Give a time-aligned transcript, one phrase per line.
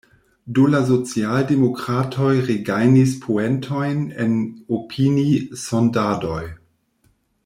[0.57, 4.35] Do la socialdemokratoj regajnis poentojn en
[4.79, 6.43] opini-sondadoj.